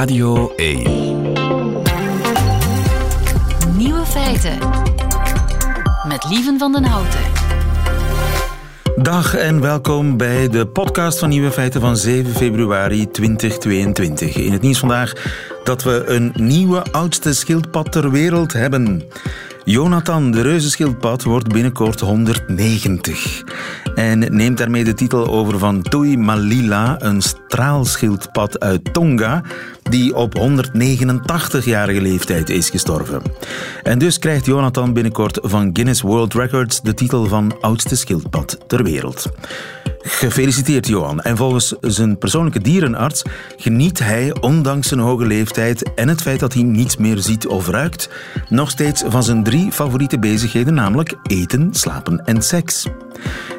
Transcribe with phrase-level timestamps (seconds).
[0.00, 0.82] Radio 1.
[3.76, 4.58] Nieuwe feiten.
[6.08, 7.20] Met Lieven van den Houten.
[8.96, 14.36] Dag en welkom bij de podcast van Nieuwe Feiten van 7 februari 2022.
[14.36, 15.12] In het nieuws vandaag
[15.64, 19.02] dat we een nieuwe oudste schildpad ter wereld hebben.
[19.64, 23.42] Jonathan, de reuzenschildpad, wordt binnenkort 190
[23.94, 29.42] en neemt daarmee de titel over van Tui Malila, een straalschildpad uit Tonga,
[29.82, 33.22] die op 189-jarige leeftijd is gestorven.
[33.82, 38.82] En dus krijgt Jonathan binnenkort van Guinness World Records de titel van oudste schildpad ter
[38.82, 39.30] wereld.
[40.02, 41.20] Gefeliciteerd, Johan.
[41.20, 43.22] En volgens zijn persoonlijke dierenarts
[43.56, 47.68] geniet hij, ondanks zijn hoge leeftijd en het feit dat hij niets meer ziet of
[47.68, 48.08] ruikt,
[48.48, 52.86] nog steeds van zijn drie favoriete bezigheden, namelijk eten, slapen en seks.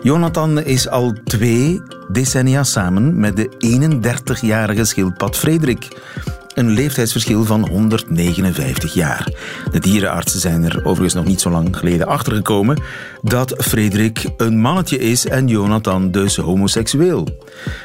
[0.02, 3.50] Jonathan is al twee decennia samen met de
[4.40, 5.88] 31-jarige schildpad Frederik
[6.54, 9.28] een leeftijdsverschil van 159 jaar.
[9.72, 12.82] De dierenartsen zijn er overigens nog niet zo lang geleden achtergekomen
[13.22, 17.28] dat Frederik een mannetje is en Jonathan dus homoseksueel.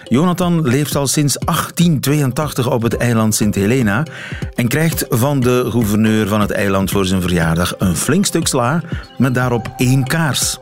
[0.04, 4.06] Jonathan leeft al sinds 1882 op het eiland Sint Helena
[4.54, 8.82] en krijgt van de gouverneur van het eiland voor zijn verjaardag een flink stuk sla
[9.18, 10.58] met daarop één kaars.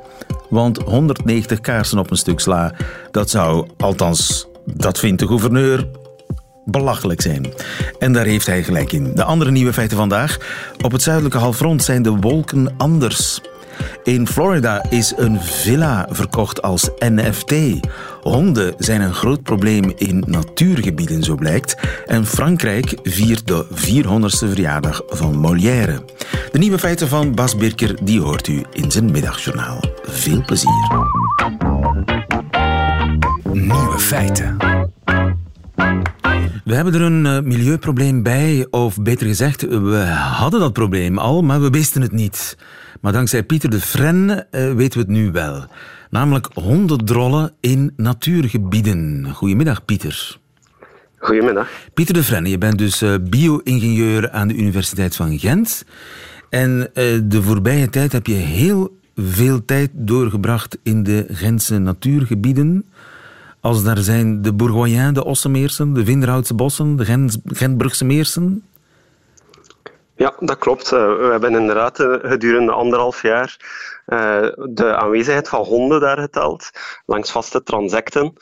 [0.55, 2.75] Want 190 kaarsen op een stuk sla,
[3.11, 5.89] dat zou, althans, dat vindt de gouverneur,
[6.65, 7.53] belachelijk zijn.
[7.99, 9.15] En daar heeft hij gelijk in.
[9.15, 10.39] De andere nieuwe feiten vandaag.
[10.85, 13.41] Op het zuidelijke halfrond zijn de wolken anders.
[14.03, 17.55] In Florida is een villa verkocht als NFT.
[18.23, 21.77] Honden zijn een groot probleem in natuurgebieden, zo blijkt.
[22.07, 26.05] En Frankrijk viert de 400ste verjaardag van Molière.
[26.53, 29.81] De nieuwe feiten van Bas Birker die hoort u in zijn middagjournaal.
[30.03, 30.89] Veel plezier.
[33.53, 34.57] Nieuwe feiten.
[36.65, 41.43] We hebben er een uh, milieuprobleem bij, of beter gezegd, we hadden dat probleem al,
[41.43, 42.57] maar we wisten het niet.
[43.05, 45.65] Maar dankzij Pieter de Fren uh, weten we het nu wel.
[46.11, 49.29] Namelijk hondendrollen in natuurgebieden.
[49.33, 50.39] Goedemiddag, Pieter.
[51.19, 51.71] Goedemiddag.
[51.95, 55.85] Pieter de Fren, je bent dus uh, bio-ingenieur aan de Universiteit van Gent.
[56.51, 56.91] En
[57.25, 62.85] de voorbije tijd heb je heel veel tijd doorgebracht in de Gentse natuurgebieden.
[63.61, 68.63] Als daar zijn de Bourgoin, de Ossemeersen, de Vinderhoutse bossen, de Gent Gentbrugse meersen.
[70.25, 70.91] Ja, dat klopt.
[70.91, 73.57] We hebben inderdaad gedurende anderhalf jaar
[74.71, 76.71] de aanwezigheid van honden daar geteld,
[77.07, 78.37] langs vaste transecten.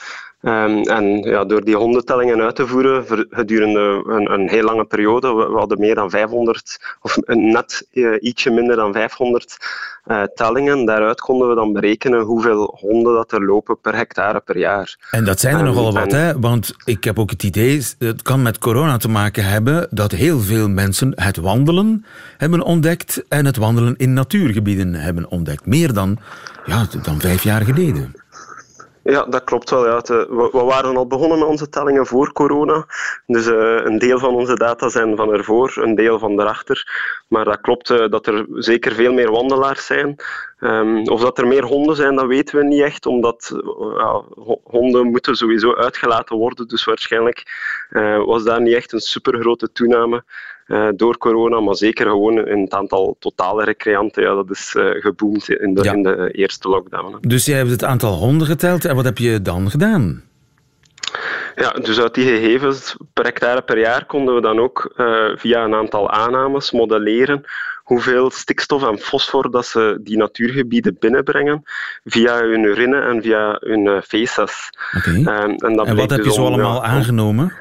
[0.44, 5.34] Um, en ja, door die hondentellingen uit te voeren gedurende een, een heel lange periode,
[5.34, 9.56] we, we, hadden meer dan 500, of net uh, ietsje minder dan 500
[10.06, 10.84] uh, tellingen.
[10.84, 14.96] Daaruit konden we dan berekenen hoeveel honden dat er lopen per hectare per jaar.
[15.10, 16.38] En dat zijn er um, nogal wat, en, hè?
[16.38, 20.40] want ik heb ook het idee, het kan met corona te maken hebben, dat heel
[20.40, 22.04] veel mensen het wandelen
[22.36, 25.66] hebben ontdekt en het wandelen in natuurgebieden hebben ontdekt.
[25.66, 26.18] Meer dan,
[26.64, 28.21] ja, dan vijf jaar geleden.
[29.04, 29.86] Ja, dat klopt wel.
[29.86, 30.00] Ja.
[30.02, 32.86] We, we, waren al begonnen met onze tellingen voor corona.
[33.26, 36.86] Dus uh, een deel van onze data zijn van ervoor, een deel van erachter.
[37.28, 40.16] Maar dat klopt uh, dat er zeker veel meer wandelaars zijn.
[40.60, 43.62] Um, of dat er meer honden zijn, dat weten we niet echt, omdat
[44.64, 46.68] honden moeten sowieso uitgelaten worden.
[46.68, 47.42] Dus waarschijnlijk
[48.26, 50.24] was daar niet echt een supergrote toename.
[50.72, 54.22] Uh, door corona, maar zeker gewoon in het aantal totale recreanten.
[54.22, 55.92] Ja, dat is uh, geboomd in de, ja.
[55.92, 57.16] in de eerste lockdown.
[57.20, 60.22] Dus jij hebt het aantal honden geteld en wat heb je dan gedaan?
[61.56, 65.64] Ja, dus uit die gegevens per hectare per jaar konden we dan ook uh, via
[65.64, 67.44] een aantal aannames modelleren
[67.82, 71.62] hoeveel stikstof en fosfor dat ze die natuurgebieden binnenbrengen
[72.04, 74.70] via hun urine en via hun feces.
[74.96, 75.14] Okay.
[75.14, 77.52] en, en, en wat heb je dus zo allemaal ja, aangenomen?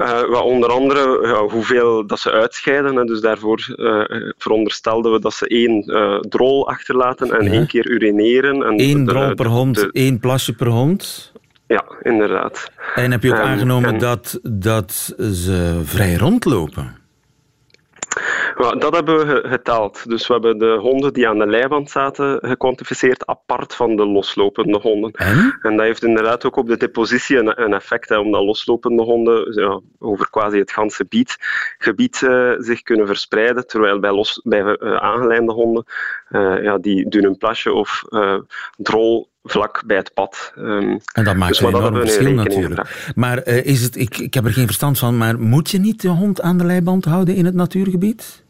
[0.00, 2.96] Uh, onder andere ja, hoeveel dat ze uitscheiden.
[2.96, 3.04] Hè.
[3.04, 4.04] Dus daarvoor uh,
[4.38, 5.84] veronderstelden we dat ze één
[6.28, 7.50] drol achterlaten en ja.
[7.50, 8.62] één keer urineren.
[8.62, 11.32] En Eén de, drol per hond, de, één plasje per hond?
[11.66, 12.70] Ja, inderdaad.
[12.94, 16.96] En heb je ook um, aangenomen en, dat, dat ze vrij rondlopen?
[18.56, 20.08] Nou, dat hebben we geteld.
[20.08, 24.78] Dus we hebben de honden die aan de leiband zaten gekwantificeerd apart van de loslopende
[24.78, 25.12] honden.
[25.12, 29.02] En, en dat heeft inderdaad ook op de depositie een, een effect, hè, omdat loslopende
[29.02, 31.36] honden ja, over quasi het ganse gebied,
[31.78, 35.84] gebied uh, zich kunnen verspreiden, terwijl bij, los, bij uh, aangelijnde honden,
[36.30, 38.04] uh, ja, die doen een plasje of
[38.76, 40.52] drol vlak bij het pad.
[40.58, 42.66] Um, en dat maakt dus een enorm verschil natuurlijk.
[42.66, 43.16] Gebracht.
[43.16, 46.02] Maar uh, is het, ik, ik heb er geen verstand van, maar moet je niet
[46.02, 48.44] de hond aan de leiband houden in het natuurgebied?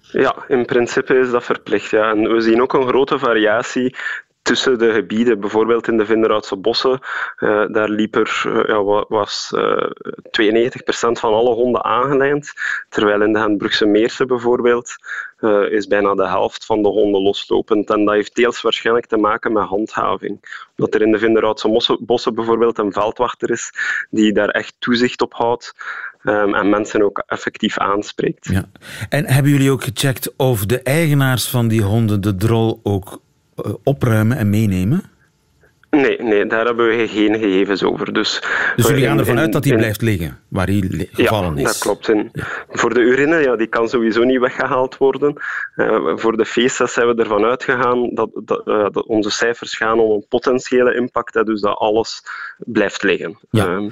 [0.00, 1.90] Ja, in principe is dat verplicht.
[1.90, 2.10] Ja.
[2.10, 3.96] En we zien ook een grote variatie
[4.42, 7.00] tussen de gebieden, bijvoorbeeld in de Vinderoudse bossen,
[7.38, 9.90] uh, daar liep er, uh, ja, was uh,
[10.40, 10.80] 92%
[11.12, 12.52] van alle honden aangelijnd,
[12.88, 14.94] terwijl in de Hendbrugse Meersen bijvoorbeeld
[15.70, 17.90] is bijna de helft van de honden loslopend.
[17.90, 20.66] En dat heeft deels waarschijnlijk te maken met handhaving.
[20.76, 23.72] Omdat er in de Vinderoudse bossen bijvoorbeeld een veldwachter is
[24.10, 25.74] die daar echt toezicht op houdt.
[26.24, 28.48] Um, en mensen ook effectief aanspreekt.
[28.48, 28.64] Ja.
[29.08, 33.31] En hebben jullie ook gecheckt of de eigenaars van die honden de drol ook eh,
[33.82, 35.02] opruimen en meenemen?
[35.96, 38.12] Nee, nee, daar hebben we geen gegevens over.
[38.12, 38.42] Dus,
[38.76, 41.60] dus jullie gaan ervan uit dat hij blijft liggen, waar hij gevallen is?
[41.60, 42.08] Ja, dat klopt.
[42.08, 42.30] En
[42.68, 45.34] Voor de urine, ja, die kan sowieso niet weggehaald worden.
[45.76, 49.98] Uh, voor de feestjes zijn we ervan uitgegaan dat, dat, uh, dat, onze cijfers gaan
[49.98, 52.22] om een potentiële impact, hè, dus dat alles
[52.58, 53.38] blijft liggen.
[53.50, 53.66] Ja.
[53.66, 53.90] Um,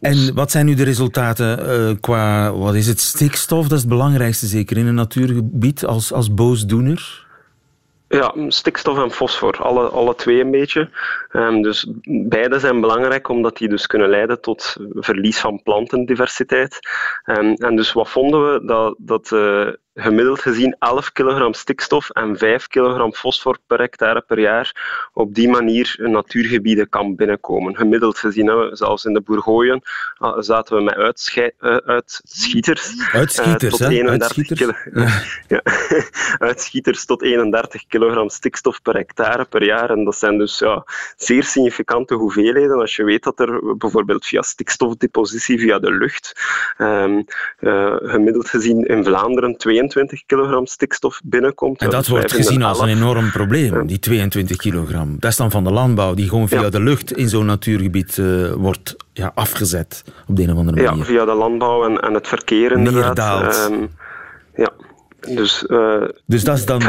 [0.00, 3.62] en wat zijn nu de resultaten qua, wat is het, stikstof?
[3.62, 7.26] Dat is het belangrijkste zeker in een natuurgebied als, als boosdoener?
[8.08, 10.90] Ja, stikstof en fosfor, alle, alle twee een beetje.
[11.32, 16.78] Um, dus beide zijn belangrijk omdat die dus kunnen leiden tot verlies van plantendiversiteit.
[17.24, 18.64] Um, en dus wat vonden we?
[18.64, 19.68] Dat, dat uh,
[20.00, 24.72] gemiddeld gezien 11 kilogram stikstof en 5 kilogram fosfor per hectare per jaar
[25.12, 27.76] op die manier natuurgebieden kan binnenkomen.
[27.76, 29.82] Gemiddeld gezien, zelfs in de Bourgooien
[30.18, 31.52] ah, zaten we met uitschij,
[31.84, 33.10] uitschieters.
[33.12, 34.58] Uitschieters, tot 31 uitschieters?
[34.58, 35.22] Kilo, ja.
[35.54, 35.62] ja.
[36.48, 39.90] uitschieters tot 31 kilogram stikstof per hectare per jaar.
[39.90, 40.84] En dat zijn dus ja,
[41.16, 42.80] zeer significante hoeveelheden.
[42.80, 46.32] Als je weet dat er bijvoorbeeld via stikstofdepositie via de lucht
[46.78, 47.24] um,
[47.60, 51.80] uh, gemiddeld gezien in Vlaanderen 22 22 kilogram stikstof binnenkomt.
[51.80, 55.16] En dat wordt gezien als een enorm probleem, die 22 kilogram.
[55.18, 56.70] Dat is dan van de landbouw, die gewoon via ja.
[56.70, 60.98] de lucht in zo'n natuurgebied uh, wordt ja, afgezet op de een of andere manier.
[60.98, 63.70] Ja, via de landbouw en, en het verkeer inderdaad.
[63.70, 63.88] Um,
[64.56, 64.72] ja.
[65.34, 66.80] Dus, uh, dus dat is dan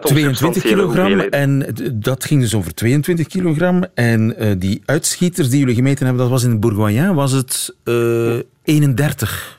[0.00, 1.20] 22 kilogram.
[1.20, 3.84] En dat ging dus over 22 kilogram.
[3.94, 8.38] En uh, die uitschieters die jullie gemeten hebben, dat was in Bourgoin, was het uh,
[8.62, 9.57] 31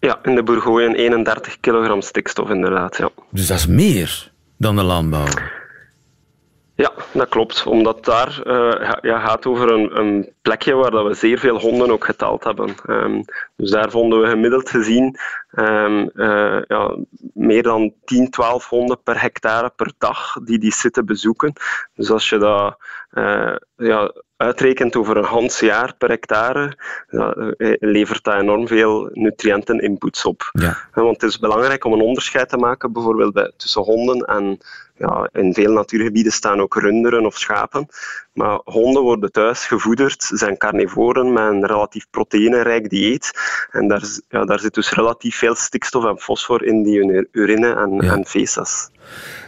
[0.00, 2.96] ja, in de Bourgooien 31 kilogram stikstof inderdaad.
[2.96, 3.10] Ja.
[3.30, 5.26] Dus dat is meer dan de landbouw?
[6.78, 7.66] Ja, dat klopt.
[7.66, 11.90] Omdat daar uh, ja, gaat over een, een, plekje waar dat we zeer veel honden
[11.90, 12.74] ook geteld hebben.
[12.86, 13.24] Um,
[13.56, 15.18] dus daar vonden we gemiddeld gezien
[15.56, 16.96] um, uh, ja,
[17.34, 21.52] meer dan 10, 12 honden per hectare per dag die die zitten bezoeken.
[21.94, 22.76] Dus als je dat
[23.12, 26.76] uh, ja, uitrekent over een Hans jaar per hectare,
[27.08, 30.50] ja, eh, levert dat enorm veel nutriënten-inputs op.
[30.52, 30.76] Ja.
[30.92, 34.58] Want het is belangrijk om een onderscheid te maken, bijvoorbeeld bij, tussen honden en
[34.98, 37.86] ja, in veel natuurgebieden staan ook runderen of schapen.
[38.32, 43.30] Maar honden worden thuis gevoederd, zijn carnivoren met een relatief proteïnerijk dieet.
[43.70, 47.94] En daar, ja, daar zit dus relatief veel stikstof en fosfor in die urine en,
[48.00, 48.12] ja.
[48.12, 48.90] en feces.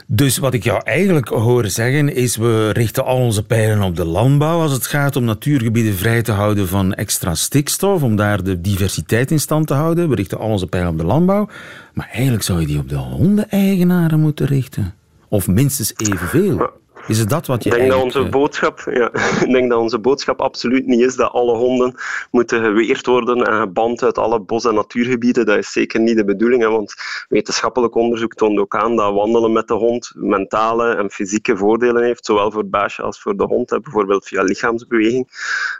[0.07, 4.05] Dus wat ik jou eigenlijk hoor zeggen is, we richten al onze pijlen op de
[4.05, 8.61] landbouw als het gaat om natuurgebieden vrij te houden van extra stikstof, om daar de
[8.61, 10.09] diversiteit in stand te houden.
[10.09, 11.49] We richten al onze pijlen op de landbouw.
[11.95, 14.95] Maar eigenlijk zou je die op de hondeneigenaren moeten richten.
[15.31, 16.71] Of minstens evenveel.
[17.11, 19.11] Is het dat wat je ik denk dat onze eh, boodschap, ja,
[19.47, 21.95] Ik denk dat onze boodschap absoluut niet is dat alle honden
[22.31, 25.47] moeten geweerd worden en geband uit alle bos- en natuurgebieden.
[25.47, 26.95] Dat is zeker niet de bedoeling, hè, want
[27.29, 32.25] wetenschappelijk onderzoek toont ook aan dat wandelen met de hond mentale en fysieke voordelen heeft,
[32.27, 35.29] zowel voor het baasje als voor de hond, hè, bijvoorbeeld via lichaamsbeweging.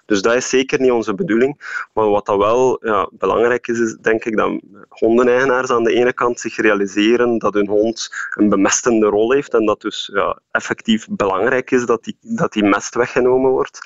[0.07, 1.85] Dus dat is zeker niet onze bedoeling.
[1.93, 6.13] Maar wat dat wel ja, belangrijk is, is denk ik dat hondeneigenaars aan de ene
[6.13, 11.07] kant zich realiseren dat hun hond een bemestende rol heeft en dat dus ja, effectief
[11.23, 13.79] belangrijk is dat die, dat die mest weggenomen wordt.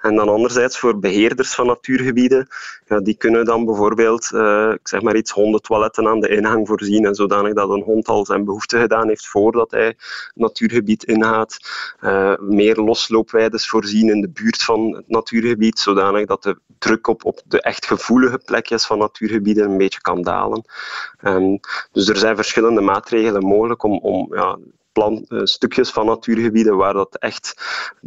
[0.00, 2.48] En dan anderzijds voor beheerders van natuurgebieden,
[2.86, 7.04] ja, die kunnen dan bijvoorbeeld, uh, ik zeg maar iets, hondentoiletten aan de ingang voorzien
[7.06, 11.56] en zodanig dat een hond al zijn behoefte gedaan heeft voordat hij het natuurgebied ingaat.
[12.00, 17.24] Uh, meer losloopwijdes voorzien in de buurt van het natuurgebied, zodanig dat de druk op,
[17.24, 20.64] op de echt gevoelige plekjes van natuurgebieden een beetje kan dalen.
[21.24, 21.60] Um,
[21.92, 24.58] dus er zijn verschillende maatregelen mogelijk om, om ja,
[24.92, 27.54] plant, uh, stukjes van natuurgebieden waar dat echt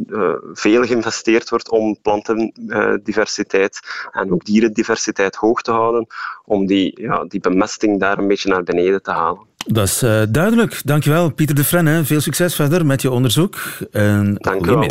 [0.06, 6.06] uh, veel geïnvesteerd wordt om plantendiversiteit uh, en ook dierendiversiteit hoog te houden,
[6.44, 9.54] om die, ja, die bemesting daar een beetje naar beneden te halen.
[9.66, 10.80] Dat is uh, duidelijk.
[10.84, 12.04] Dankjewel, Pieter de Frenne.
[12.04, 13.56] Veel succes verder met je onderzoek.
[13.90, 14.86] En Dank u wel.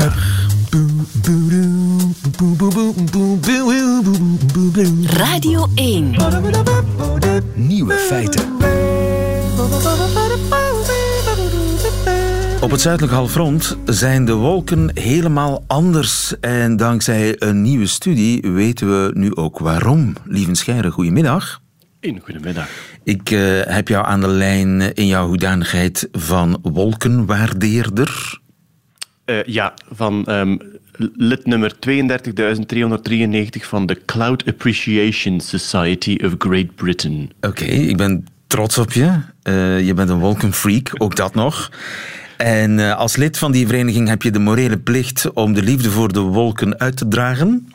[5.08, 6.16] Radio 1.
[7.56, 8.54] Nieuwe feiten.
[12.76, 16.40] Op het zuidelijk halfrond zijn de wolken helemaal anders.
[16.40, 20.16] En dankzij een nieuwe studie weten we nu ook waarom.
[20.26, 21.62] Lieven Scheire, goedemiddag.
[22.00, 22.68] Een goedemiddag.
[23.04, 28.40] Ik uh, heb jou aan de lijn in jouw hoedanigheid van wolkenwaardeerder.
[29.26, 30.60] Uh, ja, van um,
[31.16, 37.32] lid nummer 32.393 van de Cloud Appreciation Society of Great Britain.
[37.42, 39.20] Oké, ik ben trots op je.
[39.44, 41.72] Uh, je bent een wolkenfreak, ook dat nog.
[42.38, 45.90] En uh, als lid van die vereniging heb je de morele plicht om de liefde
[45.90, 47.70] voor de wolken uit te dragen.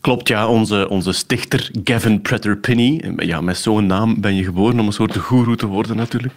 [0.00, 0.48] Klopt, ja.
[0.48, 5.16] Onze, onze stichter Gavin Pretter-Pinney, ja, met zo'n naam ben je geboren om een soort
[5.16, 6.34] goeroe te worden natuurlijk,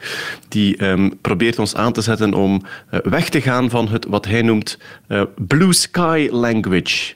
[0.48, 4.25] die um, probeert ons aan te zetten om uh, weg te gaan van het, wat
[4.25, 4.77] hij noemt
[5.36, 7.13] blue sky language.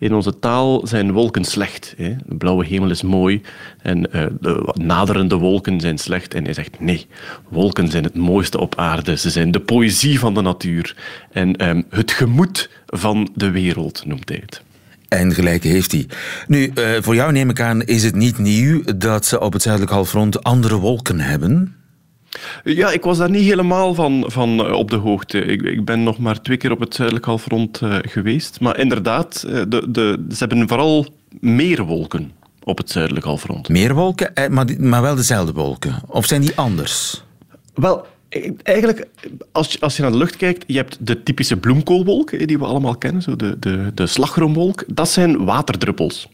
[0.00, 1.94] In onze taal zijn wolken slecht.
[1.96, 2.16] Hè.
[2.26, 3.42] De blauwe hemel is mooi
[3.82, 6.34] en uh, de naderende wolken zijn slecht.
[6.34, 7.06] En hij zegt nee,
[7.48, 9.16] wolken zijn het mooiste op aarde.
[9.16, 10.96] Ze zijn de poëzie van de natuur
[11.32, 14.62] en um, het gemoed van de wereld, noemt hij het.
[15.08, 16.06] En gelijk heeft hij.
[16.46, 19.62] Nu, uh, voor jou neem ik aan, is het niet nieuw dat ze op het
[19.62, 21.74] zuidelijk halfrond andere wolken hebben?
[22.64, 25.38] Ja, ik was daar niet helemaal van, van uh, op de hoogte.
[25.38, 28.60] Ik, ik, ben nog maar twee keer op het zuidelijk halfrond uh, geweest.
[28.60, 31.06] Maar inderdaad, de, de, ze hebben vooral
[31.40, 32.32] meer wolken
[32.62, 33.68] op het zuidelijk halfrond.
[33.68, 35.94] Meer wolken, maar, maar wel dezelfde wolken?
[36.06, 37.22] Of zijn die anders?
[37.74, 38.06] Wel,
[38.62, 39.06] Eigenlijk,
[39.52, 42.64] als je, als je naar de lucht kijkt, je hebt de typische bloemkoolwolk, die we
[42.64, 44.84] allemaal kennen, zo de, de, de slagroomwolk.
[44.86, 46.28] Dat zijn waterdruppels.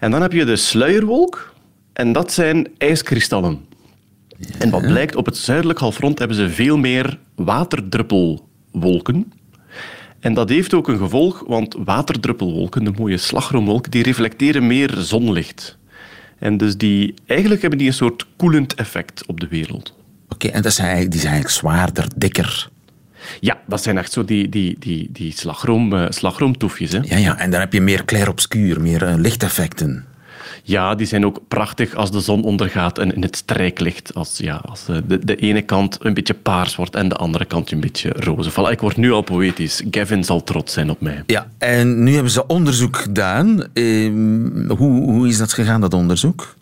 [0.00, 1.54] En dan heb je de sluierwolk,
[1.92, 3.64] en dat zijn ijskristallen.
[4.58, 9.32] En wat blijkt, op het zuidelijk halfrond hebben ze veel meer waterdruppelwolken.
[10.20, 15.78] En dat heeft ook een gevolg, want waterdruppelwolken, de mooie slagroomwolken, die reflecteren meer zonlicht.
[16.38, 19.94] En dus die, eigenlijk hebben die een soort koelend effect op de wereld.
[20.28, 22.68] Oké, en dat zijn, die zijn eigenlijk zwaarder, dikker.
[23.40, 26.92] Ja, dat zijn echt zo die, die, die, die slagroom, uh, slagroomtoefjes.
[26.92, 26.98] Hè?
[27.02, 30.04] Ja, ja, en dan heb je meer clair-obscuur, meer uh, lichteffecten.
[30.62, 34.14] Ja, die zijn ook prachtig als de zon ondergaat en in het strijklicht.
[34.14, 37.44] Als, ja, als eh, de, de ene kant een beetje paars wordt en de andere
[37.44, 38.50] kant een beetje roze.
[38.50, 39.82] Voilà, ik word nu al poëtisch.
[39.90, 41.22] Gavin zal trots zijn op mij.
[41.26, 43.64] Ja, en nu hebben ze onderzoek gedaan.
[43.72, 44.10] Eh,
[44.68, 46.54] hoe, hoe is dat gegaan, dat onderzoek?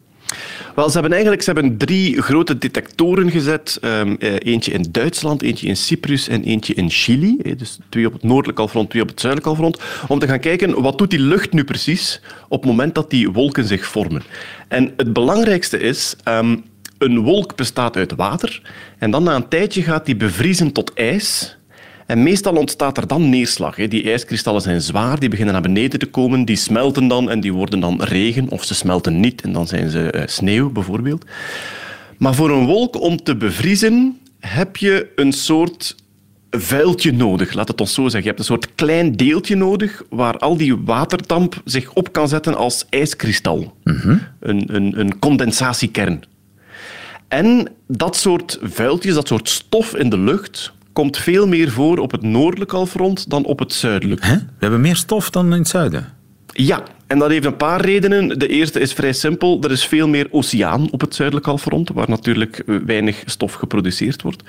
[0.78, 3.78] Wel, ze hebben eigenlijk ze hebben drie grote detectoren gezet.
[3.82, 7.36] Um, eentje in Duitsland, eentje in Cyprus en eentje in Chili.
[7.56, 9.80] Dus twee op het noordelijk halfrond, twee op het zuidelijk halfrond.
[10.08, 13.30] Om te gaan kijken, wat doet die lucht nu precies op het moment dat die
[13.30, 14.22] wolken zich vormen.
[14.68, 16.16] En het belangrijkste is...
[16.24, 16.64] Um,
[16.98, 18.62] een wolk bestaat uit water
[18.98, 21.56] en dan na een tijdje gaat die bevriezen tot ijs
[22.08, 23.74] en meestal ontstaat er dan neerslag.
[23.76, 27.52] Die ijskristallen zijn zwaar, die beginnen naar beneden te komen, die smelten dan en die
[27.52, 31.24] worden dan regen, of ze smelten niet en dan zijn ze uh, sneeuw bijvoorbeeld.
[32.18, 35.96] Maar voor een wolk om te bevriezen heb je een soort
[36.50, 38.20] vuiltje nodig, laat het ons zo zeggen.
[38.20, 42.56] Je hebt een soort klein deeltje nodig waar al die waterdamp zich op kan zetten
[42.56, 43.74] als ijskristal.
[44.40, 46.22] een, een, een condensatiekern.
[47.28, 52.10] En dat soort vuiltjes, dat soort stof in de lucht, komt veel meer voor op
[52.10, 54.24] het noordelijk halfrond dan op het zuidelijk.
[54.24, 54.34] Hè?
[54.34, 56.12] We hebben meer stof dan in het zuiden.
[56.46, 58.38] Ja, en dat heeft een paar redenen.
[58.38, 59.58] De eerste is vrij simpel.
[59.62, 64.42] Er is veel meer oceaan op het zuidelijk halfrond, waar natuurlijk weinig stof geproduceerd wordt.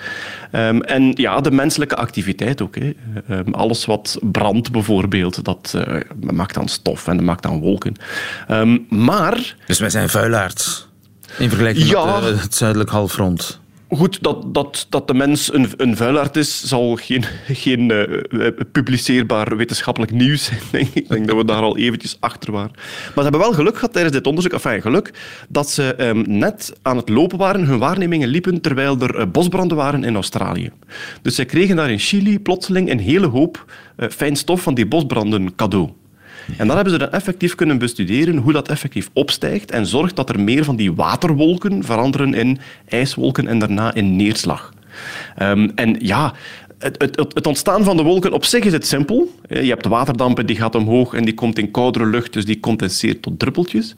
[0.51, 2.75] Um, en ja, de menselijke activiteit ook.
[2.75, 2.93] Hè.
[3.31, 5.99] Um, alles wat brandt bijvoorbeeld, dat uh,
[6.33, 7.93] maakt dan stof en dat maakt dan wolken.
[8.51, 9.55] Um, maar...
[9.65, 10.87] Dus wij zijn vuilaards
[11.37, 13.59] in vergelijking ja, met uh, het zuidelijk halfrond.
[13.91, 20.11] Goed, dat, dat, dat de mens een, een is, zal geen, geen uh, publiceerbaar wetenschappelijk
[20.11, 21.09] nieuws zijn, ik.
[21.09, 22.71] Denk dat we daar al eventjes achter waren.
[22.75, 25.13] Maar ze hebben wel geluk gehad tijdens dit onderzoek, enfin geluk,
[25.47, 29.77] dat ze um, net aan het lopen waren, hun waarnemingen liepen, terwijl er uh, bosbranden
[29.77, 30.71] waren in Australië.
[31.21, 33.65] Dus zij kregen daar in Chili plotseling een hele hoop
[34.09, 35.89] fijn stof van die bosbranden cadeau.
[36.57, 40.29] En dan hebben ze dan effectief kunnen bestuderen hoe dat effectief opstijgt en zorgt dat
[40.29, 44.73] er meer van die waterwolken veranderen in ijswolken en daarna in neerslag.
[45.41, 46.33] Um, en ja,
[46.79, 49.35] het, het, het, ontstaan van de wolken op zich is het simpel.
[49.47, 53.21] Je hebt waterdampen, die gaat omhoog en die komt in koudere lucht, dus die condenseert
[53.21, 53.95] tot druppeltjes.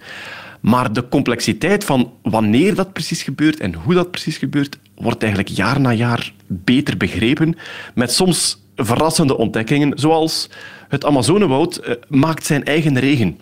[0.59, 5.53] Maar de complexiteit van wanneer dat precies gebeurt en hoe dat precies gebeurt, wordt eigenlijk
[5.55, 7.55] jaar na jaar beter begrepen.
[7.93, 10.49] Met soms verrassende ontdekkingen, zoals
[10.91, 13.39] het Amazonewoud uh, maakt zijn eigen regen.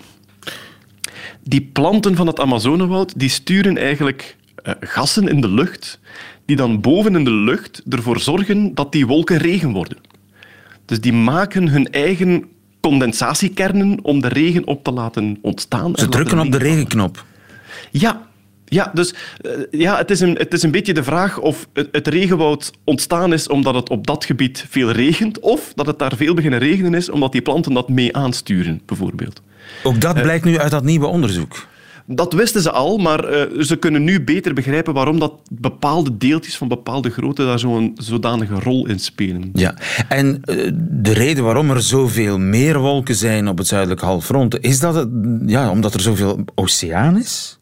[1.43, 5.99] Die planten van het Amazonewoud die sturen eigenlijk uh, gassen in de lucht,
[6.45, 9.97] die dan boven in de lucht ervoor zorgen dat die wolken regen worden.
[10.85, 12.45] Dus die maken hun eigen
[12.79, 15.95] condensatiekernen om de regen op te laten ontstaan.
[15.95, 17.25] Ze drukken op de regenknop.
[17.91, 18.28] Ja,
[18.69, 21.87] ja, dus uh, ja, het, is een, het is een beetje de vraag of het,
[21.91, 26.15] het, regenwoud ontstaan is omdat het op dat gebied veel regent, of dat het daar
[26.15, 29.41] veel beginnen regenen is omdat die planten dat mee aansturen, bijvoorbeeld.
[29.83, 31.67] Ook dat uh, blijkt nu uit dat nieuwe onderzoek.
[32.11, 36.57] Dat wisten ze al, maar uh, ze kunnen nu beter begrijpen waarom dat bepaalde deeltjes
[36.57, 39.49] van bepaalde grootte daar zo'n zodanige rol in spelen.
[39.53, 39.75] Ja,
[40.07, 44.79] en uh, de reden waarom er zoveel meer wolken zijn op het zuidelijke halfrond, is
[44.79, 45.09] dat het,
[45.45, 47.58] ja, omdat er zoveel oceaan is?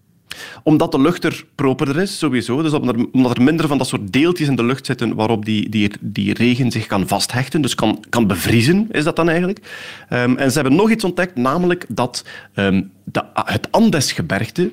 [0.63, 2.62] Omdat de lucht er properder is, sowieso.
[2.62, 2.72] Dus
[3.12, 6.34] omdat er minder van dat soort deeltjes in de lucht zitten waarop die, die, die
[6.34, 9.60] regen zich kan vasthechten, dus kan, kan bevriezen, is dat dan eigenlijk.
[10.10, 12.24] Um, en ze hebben nog iets ontdekt, namelijk dat
[12.56, 14.72] um, de, het Andesgebergte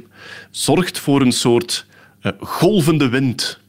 [0.51, 1.87] zorgt voor een soort
[2.23, 3.63] uh, golvende wind.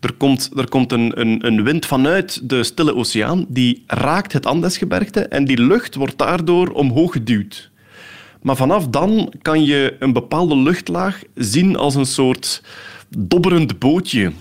[0.00, 4.46] Er komt, er komt een, een, een, wind vanuit de stille oceaan, die raakt het
[4.46, 7.70] Andesgebergte en die lucht wordt daardoor omhoog geduwd.
[8.44, 12.62] Maar vanaf dan kan je een bepaalde luchtlaag zien als een soort
[13.18, 14.32] dobberend bootje.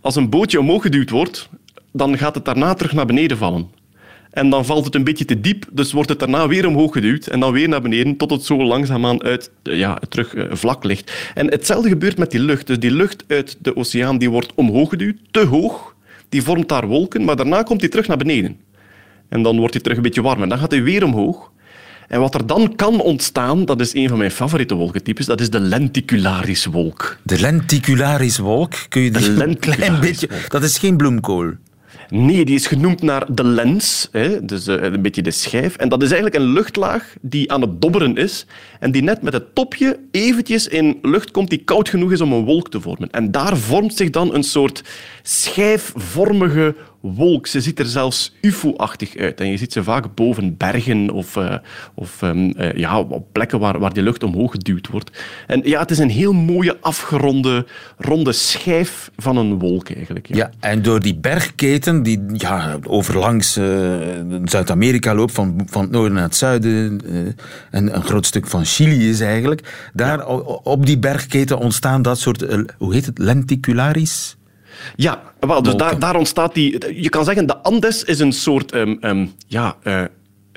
[0.00, 1.48] Als een bootje omhoog geduwd wordt,
[1.92, 3.68] dan gaat het daarna terug naar beneden vallen.
[4.30, 7.26] En dan valt het een beetje te diep, dus wordt het daarna weer omhoog geduwd
[7.26, 11.30] en dan weer naar beneden, tot het zo langzaamaan uit, ja, terug eh, vlak ligt.
[11.34, 12.66] En hetzelfde gebeurt met die lucht.
[12.66, 15.94] Dus die lucht uit de oceaan die wordt omhoog geduwd, te hoog,
[16.28, 18.60] die vormt daar wolken, maar daarna komt die terug naar beneden.
[19.28, 21.54] En dan wordt hij terug een beetje warm en dan gaat hij weer omhoog.
[22.08, 25.50] En wat er dan kan ontstaan, dat is een van mijn favoriete wolkentypes, dat is
[25.50, 27.18] de lenticulariswolk.
[27.22, 28.74] De lenticulariswolk?
[28.88, 30.28] Kun je die een klein beetje...
[30.48, 31.52] Dat is geen bloemkool.
[32.08, 35.76] Nee, die is genoemd naar de lens, hè, dus uh, een beetje de schijf.
[35.76, 38.46] En dat is eigenlijk een luchtlaag die aan het dobberen is
[38.80, 42.32] en die net met het topje eventjes in lucht komt die koud genoeg is om
[42.32, 43.10] een wolk te vormen.
[43.10, 44.82] En daar vormt zich dan een soort
[45.22, 46.74] schijfvormige
[47.14, 47.46] wolk.
[47.46, 49.40] Ze ziet er zelfs ufo-achtig uit.
[49.40, 51.54] En je ziet ze vaak boven bergen of, uh,
[51.94, 55.10] of um, uh, ja, op plekken waar, waar die lucht omhoog geduwd wordt.
[55.46, 57.66] En ja, het is een heel mooie afgeronde
[57.98, 60.26] ronde schijf van een wolk eigenlijk.
[60.26, 63.64] Ja, ja en door die bergketen die ja, overlangs uh,
[64.44, 67.00] Zuid-Amerika loopt, van, van het noorden naar het zuiden,
[67.70, 70.24] en een groot stuk van Chili is eigenlijk, daar ja.
[70.62, 72.46] op die bergketen ontstaan dat soort,
[72.78, 74.36] hoe heet het, lenticularis?
[74.96, 77.00] Ja, wel, dus daar, daar, ontstaat die...
[77.02, 80.04] Je kan zeggen, de Andes is een soort um, um, ja, uh,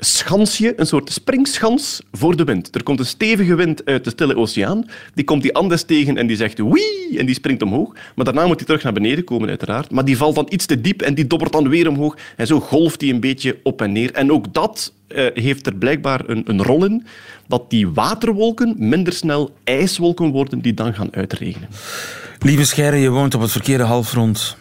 [0.00, 2.74] schansje, een soort springschans voor de wind.
[2.74, 4.84] Er komt een stevige wind uit de stille oceaan,
[5.14, 7.94] die komt die Andes tegen en die zegt wee, en die springt omhoog.
[8.14, 9.90] Maar daarna moet hij terug naar beneden komen, uiteraard.
[9.90, 12.16] Maar die valt dan iets te diep en die dobbert dan weer omhoog.
[12.36, 14.12] En zo golft hij een beetje op en neer.
[14.12, 17.06] En ook dat uh, heeft er blijkbaar een, een rol in,
[17.50, 21.68] dat die waterwolken minder snel ijswolken worden die dan gaan uitregenen.
[22.38, 24.56] Lieve Scheire, je woont op het verkeerde halfrond.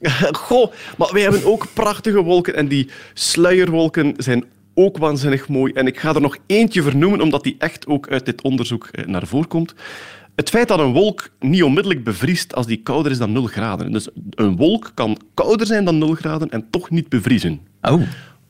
[0.32, 5.72] Goh, maar wij hebben ook prachtige wolken en die sluierwolken zijn ook waanzinnig mooi.
[5.72, 9.06] En ik ga er nog eentje vernoemen, omdat die echt ook uit dit onderzoek eh,
[9.06, 9.74] naar voren komt.
[10.34, 13.92] Het feit dat een wolk niet onmiddellijk bevriest als die kouder is dan 0 graden.
[13.92, 17.60] Dus een wolk kan kouder zijn dan 0 graden en toch niet bevriezen.
[17.82, 18.02] Oh.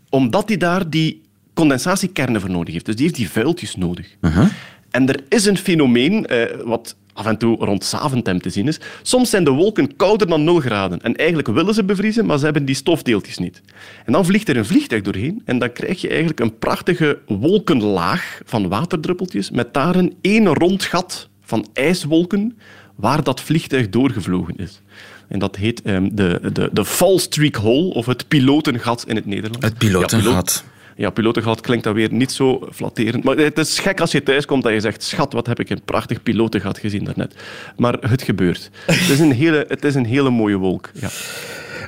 [0.08, 1.22] Omdat die daar die
[1.60, 2.86] condensatiekernen voor nodig heeft.
[2.86, 4.16] Dus die heeft die vuiltjes nodig.
[4.20, 4.46] Uh -huh.
[4.90, 8.80] En er is een fenomeen, eh, wat af en toe rond Zaventem te zien is.
[9.02, 11.00] Soms zijn de wolken kouder dan 0 graden.
[11.00, 13.62] En eigenlijk willen ze bevriezen, maar ze hebben die stofdeeltjes niet.
[14.04, 18.40] En dan vliegt er een vliegtuig doorheen en dan krijg je eigenlijk een prachtige wolkenlaag
[18.44, 22.58] van waterdruppeltjes met daarin één rond gat van ijswolken
[22.96, 24.80] waar dat vliegtuig doorgevlogen is.
[25.28, 29.66] En dat heet um, de, de, de Fallstreak Hole, of het pilotengat in het Nederlands.
[29.66, 30.64] Het pilotengat.
[30.64, 33.24] Ja, ja, pilotengat klinkt dat weer niet zo flatterend.
[33.24, 35.70] Maar het is gek als je thuis komt dat je zegt, schat, wat heb ik
[35.70, 37.34] een prachtig pilotengat gezien daarnet.
[37.76, 38.70] Maar het gebeurt.
[38.86, 40.90] het, is een hele, het is een hele mooie wolk.
[40.94, 41.08] Ja.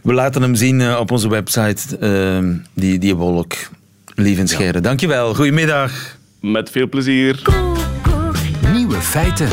[0.03, 3.55] We laten hem zien eh, op onze website, uh, die, die wolk.
[4.15, 4.77] Lief en Scheire.
[4.77, 4.81] Ja.
[4.81, 5.35] Dankjewel.
[5.35, 6.17] Goedemiddag.
[6.41, 7.43] Met veel plezier.
[8.73, 9.49] Nieuwe feiten.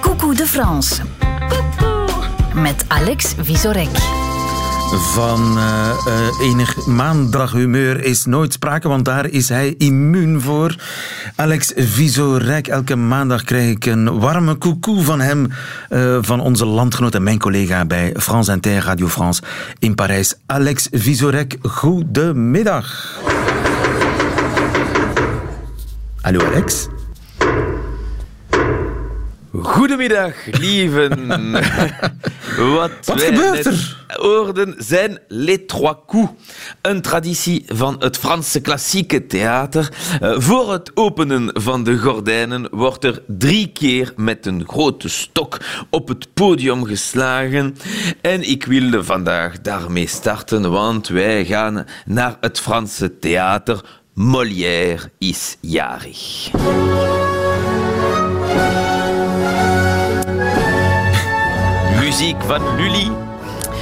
[0.00, 1.02] Coucou de France.
[2.54, 4.23] Met Alex Visorek.
[4.92, 10.76] Van uh, uh, enig maandaghumeur is nooit sprake, want daar is hij immuun voor.
[11.36, 15.48] Alex Visorek, elke maandag krijg ik een warme coucou van hem,
[15.90, 19.42] uh, van onze landgenoot en mijn collega bij France Inter, Radio France
[19.78, 20.34] in Parijs.
[20.46, 23.18] Alex Visorek, goedemiddag.
[26.20, 26.88] Hallo Alex.
[29.62, 31.30] Goedemiddag, lieven.
[32.76, 34.04] Wat, Wat gebeurt er?
[34.06, 36.32] Hoorden zijn Les Trois Coups.
[36.82, 39.92] Een traditie van het Franse klassieke theater.
[40.22, 45.58] Uh, voor het openen van de gordijnen wordt er drie keer met een grote stok
[45.90, 47.76] op het podium geslagen.
[48.20, 53.80] En ik wilde vandaag daarmee starten, want wij gaan naar het Franse theater.
[54.14, 56.50] Molière is jarig.
[62.18, 63.10] Muziek van Lully.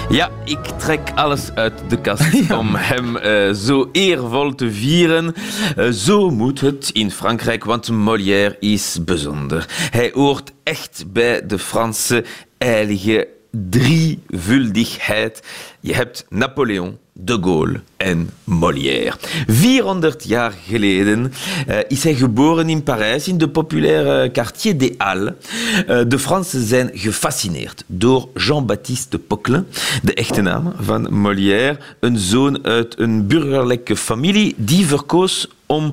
[0.08, 5.34] Ja, ik trek alles uit de kast om hem uh, zo eervol te vieren.
[5.78, 9.66] Uh, zo moet het in Frankrijk, want Molière is bijzonder.
[9.90, 12.24] Hij hoort echt bij de Franse
[12.58, 15.42] heilige drievuldigheid.
[15.80, 19.14] Je hebt Napoleon, de Gaulle en Molière.
[19.46, 21.32] 400 jaar geleden
[21.68, 25.32] uh, is hij geboren in Parijs, in de populaire quartier des Halles.
[25.88, 29.66] Uh, de Fransen zijn gefascineerd door Jean-Baptiste Poquelin,
[30.02, 35.92] de echte naam van Molière, een zoon uit een burgerlijke familie die verkoos om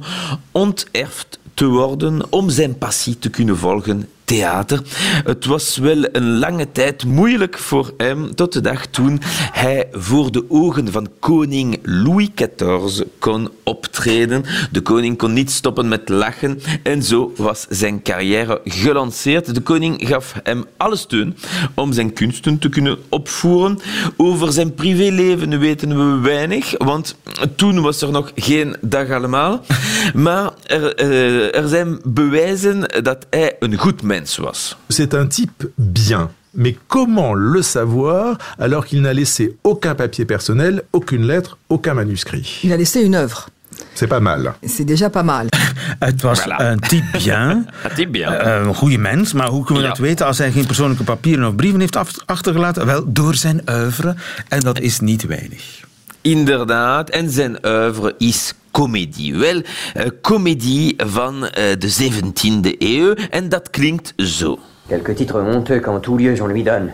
[0.51, 4.82] onterfd te worden, om zijn passie te kunnen volgen theater.
[5.24, 10.32] Het was wel een lange tijd moeilijk voor hem, tot de dag toen hij voor
[10.32, 14.44] de ogen van koning Louis XIV kon optreden.
[14.72, 19.56] De koning kon niet stoppen met lachen en zo was zijn carrière gelanceerd.
[19.56, 21.38] De koning gaf hem alle steun
[21.74, 23.80] om zijn kunsten te kunnen opvoeren.
[24.18, 27.15] Over zijn privéleven weten we weinig, want
[27.56, 29.65] toen was er nog geen dag allemaal.
[30.13, 34.18] Maar er, eh, er zijn bewijzen dat hij een goed mens
[34.89, 36.29] C'est un type bien.
[36.55, 42.60] Mais comment le savoir alors qu'il n'a laissé aucun papier personnel, aucune lettre, aucun manuscrit?
[42.63, 43.49] Il a laissé une œuvre.
[43.93, 44.53] C'est pas mal.
[44.65, 45.47] C'est déjà pas mal.
[45.99, 46.58] Het was voilà.
[46.60, 47.67] een type bien.
[47.84, 48.47] een type bien.
[48.47, 49.95] Een goede mens, maar hoe kunnen we ja.
[49.95, 50.25] dat weten?
[50.25, 52.86] Als hij geen persoonlijke papieren of brieven heeft achtergelaten?
[52.86, 54.15] Wel, door zijn oeuvre.
[54.47, 55.79] En dat is niet weinig.
[56.21, 59.34] Inderdaad, en zijn oeuvre is comédie.
[59.34, 59.63] Wel,
[59.95, 64.60] uh, comédie van uh, de 17e eeuw, en dat klinkt zo.
[64.88, 66.93] Quelques titres honteux qu'en tout lieu on lui donne.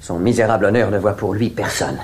[0.00, 1.98] Son misérable honneur ne voit pour lui personne.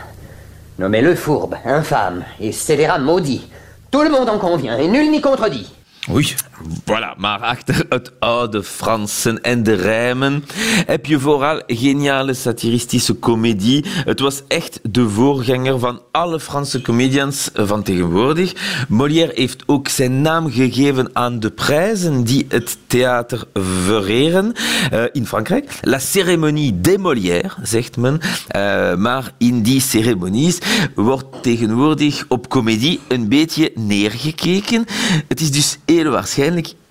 [0.79, 3.48] Nommez-le fourbe, infâme et scélérat maudit.
[3.90, 5.72] Tout le monde en convient et nul n'y contredit.
[6.09, 6.35] Oei.
[6.62, 10.45] Voilà, maar achter het oude Fransen en de rijmen
[10.87, 13.85] heb je vooral geniale satiristische comedie.
[13.88, 18.53] Het was echt de voorganger van alle Franse comedians van tegenwoordig.
[18.88, 24.53] Molière heeft ook zijn naam gegeven aan de prijzen die het theater vereren
[24.92, 25.79] uh, in Frankrijk.
[25.81, 28.21] La cérémonie des Molières, zegt men.
[28.57, 30.59] Uh, maar in die ceremonies
[30.95, 34.85] wordt tegenwoordig op comedie een beetje neergekeken.
[35.29, 36.45] Het is dus heel waarschijnlijk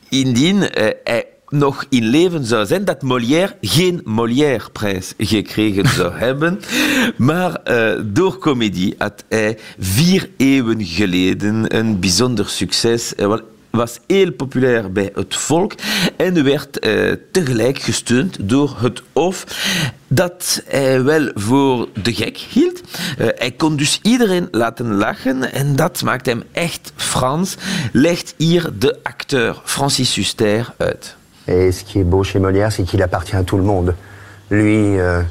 [0.09, 0.67] indien uh,
[1.03, 6.59] hij nog in leven zou zijn, dat Molière geen Molière-prijs gekregen zou hebben.
[7.17, 13.13] Maar uh, door comedie had hij vier eeuwen geleden een bijzonder succes.
[13.17, 13.37] Uh,
[13.75, 15.73] was heel populair bij het volk
[16.17, 19.45] en werd uh, tegelijk gesteund door het Hof
[20.07, 22.81] dat hij wel voor de gek hield.
[23.19, 27.55] Uh, hij kon dus iedereen laten lachen en dat maakt hem echt Frans.
[27.91, 31.15] Legt hier de acteur Francis Huster uit.
[31.47, 33.93] Et ce qui est beau chez Molière, c'est qu'il appartient à tout le monde.
[34.47, 35.21] Lui, euh,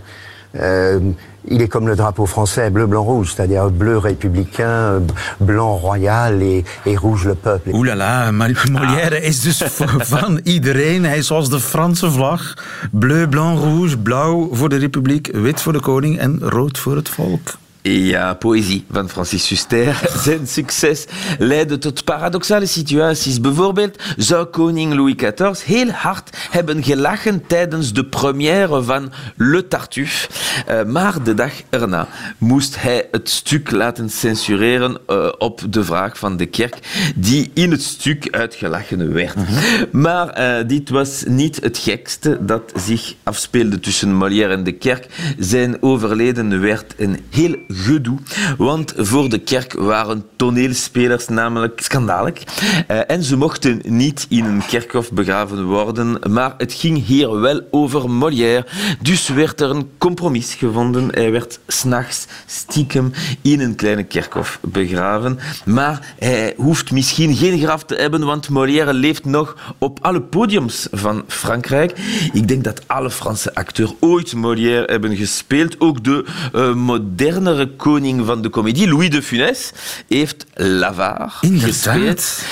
[0.54, 1.00] euh,
[1.48, 5.02] il est comme le drapeau français, bleu, blanc, rouge, c'est-à-dire bleu républicain,
[5.40, 7.70] blanc royal et, et rouge le peuple.
[7.84, 9.62] Là là, Molière is dus
[9.98, 11.04] van iedereen.
[11.04, 12.54] Hij is zoals de Franse vlag.
[12.90, 17.08] Bleu, blanc, rouge, blauw voor de republiek, wit voor de koning en rood voor het
[17.08, 17.56] volk.
[17.86, 20.00] Ja, poëzie van Francis Huster.
[20.24, 21.04] Zijn succes
[21.38, 23.40] leidde tot paradoxale situaties.
[23.40, 30.28] Bijvoorbeeld zou koning Louis XIV heel hard hebben gelachen tijdens de première van Le Tartuffe.
[30.68, 36.18] Uh, maar de dag erna moest hij het stuk laten censureren uh, op de vraag
[36.18, 36.76] van de kerk,
[37.16, 39.36] die in het stuk uitgelachen werd.
[39.36, 40.00] Mm -hmm.
[40.00, 45.06] Maar uh, dit was niet het gekste dat zich afspeelde tussen Molière en de kerk.
[45.38, 48.18] Zijn overleden werd een heel gedoe.
[48.58, 52.42] Want voor de kerk waren toneelspelers namelijk schandalig.
[52.90, 56.18] Uh, en ze mochten niet in een kerkhof begraven worden.
[56.30, 58.66] Maar het ging hier wel over Molière.
[59.02, 61.08] Dus werd er een compromis gevonden.
[61.10, 65.38] Hij werd s'nachts stiekem in een kleine kerkhof begraven.
[65.64, 70.88] Maar hij hoeft misschien geen graf te hebben, want Molière leeft nog op alle podiums
[70.92, 71.98] van Frankrijk.
[72.32, 75.80] Ik denk dat alle Franse acteurs ooit Molière hebben gespeeld.
[75.80, 79.72] Ook de uh, modernere koning van de comedie, Louis de Funès,
[80.08, 82.42] heeft Lavar gespeeld.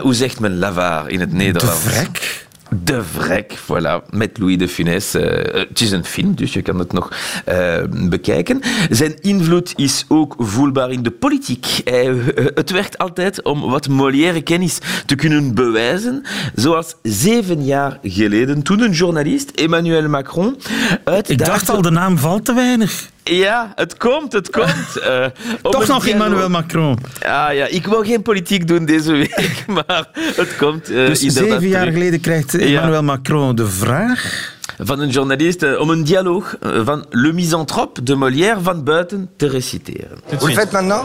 [0.00, 1.82] Hoe zegt men Lavar in het Nederlands?
[1.82, 2.44] De vrek.
[2.82, 5.14] De vrek, voilà, met Louis de Funès.
[5.14, 5.22] Uh,
[5.68, 7.12] het is een film, dus je kan het nog
[7.48, 8.60] uh, bekijken.
[8.90, 11.66] Zijn invloed is ook voelbaar in de politiek.
[11.84, 12.24] Hij, uh,
[12.54, 16.22] het werkt altijd om wat Molière kennis te kunnen bewijzen.
[16.54, 20.56] Zoals zeven jaar geleden, toen een journalist, Emmanuel Macron,
[21.04, 23.08] uit Ik dacht al, de naam valt te weinig.
[23.30, 24.74] Ja, het komt, het komt.
[25.06, 25.26] Uh,
[25.62, 26.98] Toch nog Emmanuel Macron.
[27.20, 30.90] Ja, ja, ik wil geen politiek doen deze week, maar het komt.
[30.90, 31.94] Uh, dus zeven jaar terug.
[31.94, 33.00] geleden krijgt Emmanuel ja.
[33.00, 34.54] Macron de vraag...
[34.78, 39.48] van een journalist eh, om een dialoog van Le Misanthrope de Molière van buiten te
[39.48, 40.18] reciteren.
[40.28, 41.04] Vous le faites maintenant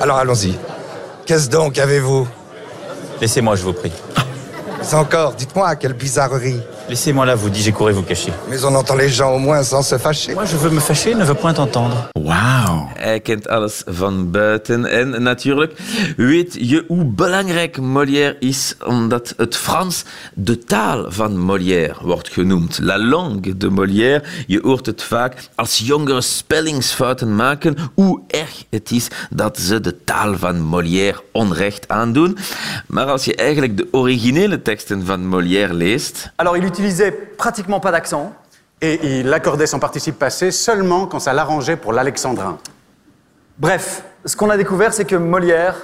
[0.00, 0.54] Alors allons-y.
[1.24, 2.26] Qu'est-ce donc avez-vous
[3.18, 3.92] Laissez-moi, je vous prie.
[4.78, 6.60] Mais encore, dites-moi, quelle bizarrerie.
[6.88, 8.32] Laissez-moi là, vous dis, j'ai couru vous cacher.
[8.48, 10.34] Mais on entend les gens au moins sans se fâcher.
[10.34, 12.10] Moi, je veux me fâcher, ne veux point entendre.
[12.14, 12.88] Wauw.
[12.94, 14.84] Hij kent alles van buiten.
[14.84, 15.72] En natuurlijk
[16.16, 22.78] weet je hoe belangrijk Molière is, omdat het Frans de taal van Molière wordt genoemd.
[22.82, 24.22] La langue de Molière.
[24.46, 30.04] Je hoort het vaak als jongeren spellingsfouten maken, hoe erg het is dat ze de
[30.04, 32.38] taal van Molière onrecht aandoen.
[32.86, 37.90] Maar als je eigenlijk de originele teksten van Molière leest, Alors, il utilisait pratiquement pas
[37.90, 38.32] d'accent
[38.80, 42.58] et il accordait son participe passé seulement quand ça l'arrangeait pour l'alexandrin.
[43.58, 45.74] Bref, ce qu'on a découvert, c'est que Molière,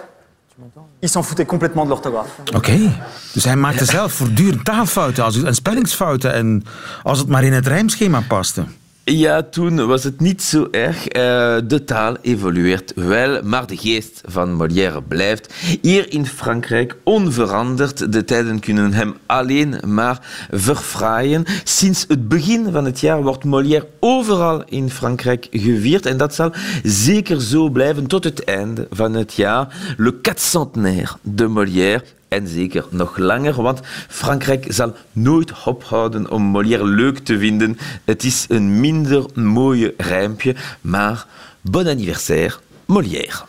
[1.01, 2.39] il s'en foutait complètement de l'orthographe.
[2.55, 2.91] Oké.
[3.33, 6.33] Dus hij maakte zelf voortdurend taalfouten en spellingsfouten.
[6.33, 6.63] En
[7.03, 8.65] als het maar in het rijmschema paste.
[9.05, 11.09] Ja, toen was het niet zo erg.
[11.09, 15.55] Eh, de taal evolueert wel, maar de geest van Molière blijft.
[15.81, 18.13] Hier in Frankrijk onveranderd.
[18.13, 21.45] De tijden kunnen hem alleen maar verfraaien.
[21.65, 26.07] Sinds het begin van het jaar wordt Molière overal in Frankrijk gevierd.
[26.07, 29.95] En dat zal zeker zo blijven tot het einde van het jaar.
[29.97, 32.05] Le quatcentenaire de Molière.
[32.33, 37.79] En zeker nog langer, want Frankrijk zal nooit ophouden om Molière leuk te vinden.
[38.05, 41.27] Het is een minder mooie rijmpje, maar
[41.61, 42.55] bon anniversaire,
[42.87, 43.41] Molière.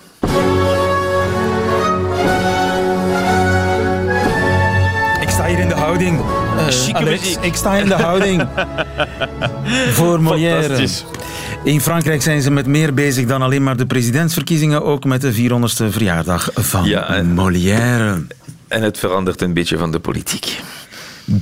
[5.22, 6.20] Ik sta hier in de houding.
[6.20, 7.38] Eh, Alex, muziek.
[7.42, 8.46] ik sta in de houding.
[9.98, 10.88] Voor Molière.
[11.64, 14.84] In Frankrijk zijn ze met meer bezig dan alleen maar de presidentsverkiezingen.
[14.84, 18.26] Ook met de 400ste verjaardag van Ja, en- Molière.
[18.74, 20.62] En het verandert een beetje van de politiek.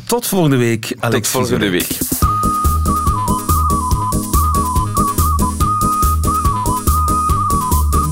[0.05, 1.31] Tot volgende week, Alex.
[1.31, 1.97] Tot volgende week.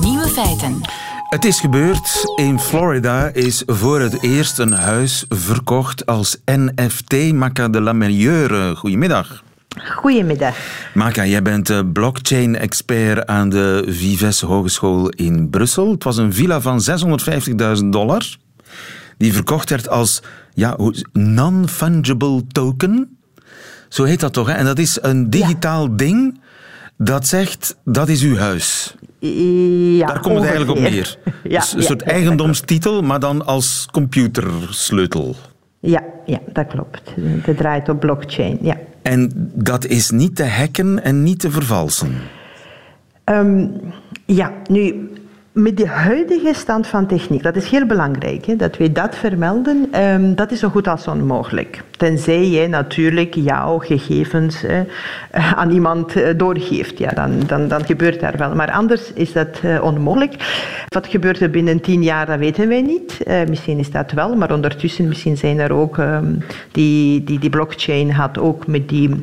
[0.00, 0.80] Nieuwe feiten.
[1.28, 2.32] Het is gebeurd.
[2.34, 7.32] In Florida is voor het eerst een huis verkocht als NFT.
[7.32, 8.76] Maca de la Meilleure.
[8.76, 9.42] Goedemiddag.
[9.96, 10.56] Goedemiddag.
[10.94, 15.90] Maka, jij bent blockchain-expert aan de Vives Hogeschool in Brussel.
[15.90, 16.80] Het was een villa van
[17.78, 18.38] 650.000 dollar.
[19.20, 20.22] Die verkocht werd als
[20.54, 20.76] ja,
[21.12, 23.18] non-fungible token.
[23.88, 24.46] Zo heet dat toch?
[24.46, 24.52] Hè?
[24.52, 26.40] En dat is een digitaal ding
[26.96, 28.94] dat zegt, dat is uw huis.
[29.18, 31.18] Ja, Daar komt het eigenlijk op neer.
[31.42, 35.36] Ja, dus een soort eigendomstitel, maar dan als computersleutel.
[35.80, 37.14] Ja, ja, dat klopt.
[37.42, 38.76] Het draait op blockchain, ja.
[39.02, 42.12] En dat is niet te hacken en niet te vervalsen.
[43.24, 43.66] Ehm,
[44.26, 45.10] ja, nu,
[45.52, 49.88] met de huidige stand van techniek, dat is heel belangrijk, hè, dat we dat vermelden,
[49.90, 51.82] ehm, dat is zo goed als onmogelijk.
[51.96, 54.80] Tenzij jij natuurlijk jouw gegevens eh,
[55.54, 58.54] aan iemand eh, doorgeeft, ja, dan, dan, dan gebeurt dat wel.
[58.54, 60.34] Maar anders is dat eh, onmogelijk.
[60.88, 63.18] Wat gebeurt er binnen tien jaar, dat weten wij niet.
[63.48, 66.34] Misschien is dat wel, maar ondertussen misschien zijn er ook, ehm,
[66.72, 69.20] die, die, die blockchain had ook met die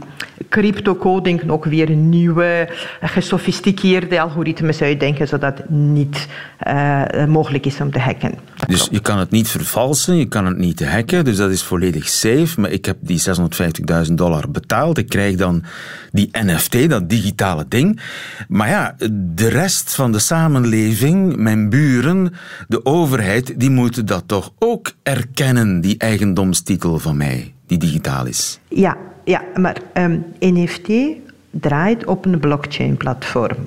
[0.50, 2.68] cryptocoding nog weer nieuwe,
[3.02, 5.70] gesofisticeerde algoritmes uitdenken, zodat het
[6.18, 6.28] niet
[6.58, 8.34] eh, mogelijk is om te hacken.
[8.68, 12.10] Dus je kan het niet vervalsen, je kan het niet hacken, dus dat is volledig
[12.10, 12.62] safe.
[12.62, 13.22] Maar ik heb die
[14.08, 14.98] 650.000 dollar betaald.
[14.98, 15.64] Ik krijg dan
[16.12, 18.02] die NFT, dat digitale ding.
[18.48, 18.96] Maar ja,
[19.36, 22.34] de rest van de samenleving, mijn buren,
[22.68, 28.60] de overheid, die moeten dat toch ook erkennen, die eigendomstitel van mij, die digitaal is.
[28.68, 30.90] Ja, ja maar ehm, NFT
[31.52, 33.58] draait op een blockchain-platform.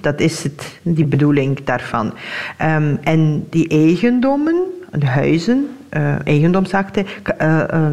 [0.00, 2.12] Dat is het, die bedoeling daarvan.
[2.58, 4.54] Ehm, en die eigendommen,
[4.92, 6.14] de huizen, eh,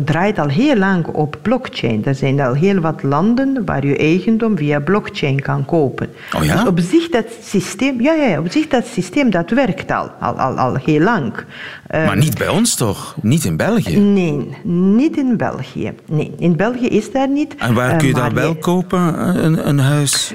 [0.05, 2.05] draait al heel lang op blockchain.
[2.05, 6.07] Er zijn al heel wat landen waar je eigendom via blockchain kan kopen.
[6.35, 6.55] Oh ja?
[6.55, 10.09] Dus op zich dat systeem, ja, ja, ja, op zich dat systeem dat werkt al,
[10.19, 11.33] al, al, al heel lang.
[11.87, 13.15] Ehm, Maar niet bij ons toch?
[13.21, 13.97] Niet in België?
[13.99, 15.91] Nee, niet in België.
[16.05, 17.55] Nee, in België is dat niet.
[17.55, 20.33] En waar kun je dat wel je- kopen, een, een huis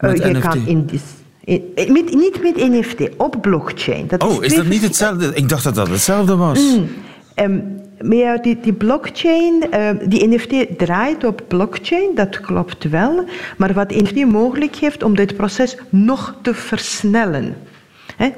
[0.00, 0.40] met je NFT?
[0.40, 0.86] kan in
[1.44, 4.06] eh, met, niet met NFT, op blockchain.
[4.06, 5.34] Dat Oh, is dat niet hetzelfde?
[5.34, 6.58] Ik dacht dat dat hetzelfde was.
[6.58, 6.88] Mm.
[7.34, 7.58] Ehm,
[8.00, 13.24] maar ja, die, die blockchain, eh, die NFT draait op blockchain, dat klopt wel.
[13.56, 17.56] Maar wat NFT mogelijk heeft om dit proces nog te versnellen.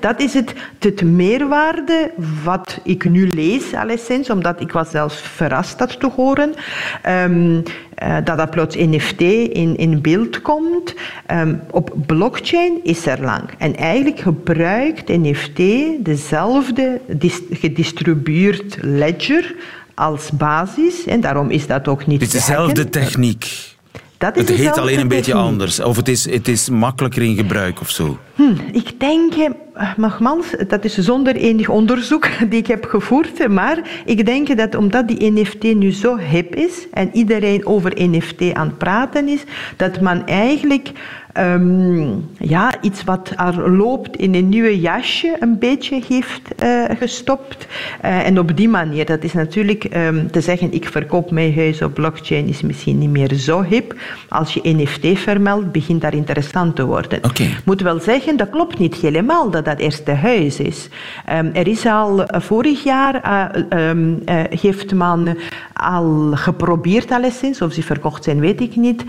[0.01, 2.11] Dat is het, het meerwaarde
[2.45, 6.55] wat ik nu lees, alleszins, omdat ik was zelfs verrast dat te horen.
[7.03, 7.61] ehm,
[8.03, 10.95] eh, dat dat plots NFT in, in beeld komt.
[11.27, 13.43] Ehm, op blockchain is er lang.
[13.59, 15.61] En eigenlijk gebruikt NFT
[16.05, 19.55] dezelfde dis- gedistribueerd ledger
[19.95, 21.05] als basis.
[21.07, 23.71] En daarom is dat ook niet Het is dezelfde techniek.
[24.19, 25.81] Dat is Het heet alleen een beetje anders.
[25.81, 28.19] Of het is, het is makkelijker in gebruik of zo.
[28.43, 33.79] Hm, ik denk, eh, nogmaals, dat is zonder enig onderzoek die ik heb gevoerd, maar
[34.05, 38.67] ik denk dat omdat die NFT nu zo hip is en iedereen over NFT aan
[38.67, 39.45] het praten is,
[39.77, 40.91] dat man eigenlijk
[41.33, 47.67] ehm, ja, iets wat er loopt in een nieuwe jasje een beetje heeft eh, gestopt.
[48.01, 51.83] Eh, en op die manier, dat is natuurlijk ehm, te zeggen, ik verkoop mijn huis
[51.83, 53.95] op blockchain is misschien niet meer zo hip.
[54.29, 57.19] Als je NFT vermeldt, begint dat interessant te worden.
[57.23, 60.89] Ik moet wel zeggen, dat klopt niet helemaal dat dat eerste huis is.
[61.27, 65.37] Ehm, er is al eh, vorig jaar, eh, ehm, eh, heeft man
[65.73, 69.05] al geprobeerd alleszins, of ze verkocht zijn weet ik niet,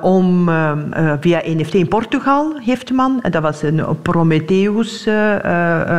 [0.00, 5.04] om ehm, eh, via NFT in Portugal heeft man, dat was een Prometheus,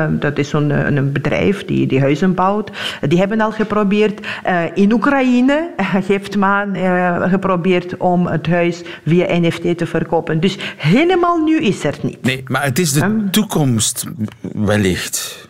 [0.10, 2.72] dat is een, een bedrijf die, die huizen bouwt,
[3.08, 4.28] die hebben al geprobeerd.
[4.74, 5.70] In Oekraïne
[6.14, 6.76] heeft man
[7.30, 10.40] geprobeerd om het huis via NFT te verkopen.
[10.40, 12.22] Dus helemaal nu is er niet.
[12.22, 14.06] Nee, maar het is de toekomst
[14.54, 15.48] wellicht.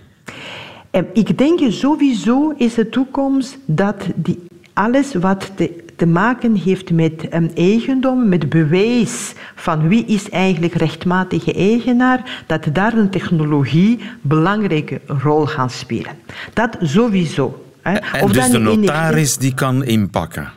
[0.92, 4.40] Eh, Ik denk sowieso is de toekomst dat die,
[4.74, 10.74] alles wat te, te maken heeft met um, eigendom, met bewijs van wie is eigenlijk
[10.74, 16.12] rechtmatige eigenaar, dat daar een technologie belangrijke rol gaat spelen.
[16.54, 17.64] Dat sowieso.
[17.82, 17.94] hè.
[17.94, 20.50] En Of dus de in- notaris die kan inpakken.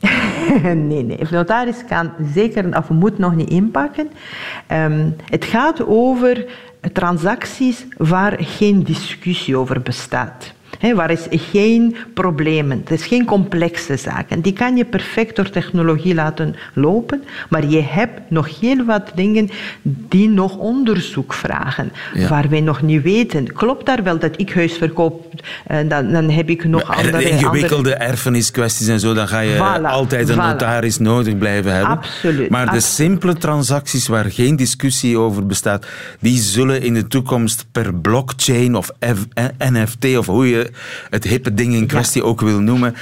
[0.88, 1.18] nee, nee.
[1.30, 4.10] Notaris kan zeker of moet nog niet inpakken.
[4.66, 6.46] Ehm, het gaat over
[6.92, 10.52] transacties waar geen discussie over bestaat.
[10.94, 14.40] Waar is geen problemen, het is geen complexe zaken.
[14.40, 19.50] Die kan je perfect door technologie laten lopen, maar je hebt nog heel wat dingen
[19.82, 22.28] die nog onderzoek vragen, Ja.
[22.28, 23.52] waar wij nog niet weten.
[23.52, 25.26] Klopt daar wel dat ik huis verkoop,
[25.66, 27.30] en dan, dan heb ik nog Er- andere...
[27.30, 27.94] ingewikkelde andere...
[28.10, 30.38] erfeniskwesties en zo, dan ga je Voilà, altijd een voilà.
[30.38, 31.96] notaris nodig blijven hebben.
[31.96, 35.86] Absoluut, Maar de simpele transacties waar geen discussie over bestaat,
[36.20, 39.26] die zullen in de toekomst per blockchain of F-
[39.70, 40.70] NFT of hoe je
[41.10, 42.94] het hippe ding in kwestie ook wil noemen,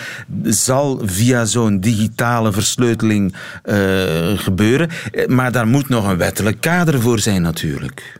[0.44, 4.88] zal via zo'n digitale versleutaling eh, gebeuren.
[5.12, 8.19] Eh, Maar daar moet nog een wettelijk kader voor zijn natuurlijk.